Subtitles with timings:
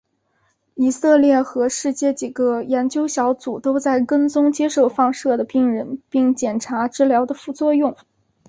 [0.73, 7.95] 以色列和世界几个研究小组都在跟踪接受放射的病人并检查治疗的副作用。